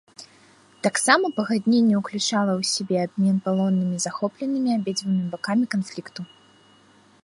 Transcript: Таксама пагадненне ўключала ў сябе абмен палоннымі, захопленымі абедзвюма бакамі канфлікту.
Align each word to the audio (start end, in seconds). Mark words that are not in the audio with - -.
Таксама 0.85 1.25
пагадненне 1.37 1.95
ўключала 2.01 2.51
ў 2.55 2.61
сябе 2.73 2.97
абмен 3.05 3.37
палоннымі, 3.49 3.97
захопленымі 4.07 4.69
абедзвюма 4.79 5.23
бакамі 5.37 5.65
канфлікту. 5.77 6.21